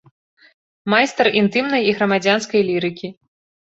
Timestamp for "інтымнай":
1.43-1.87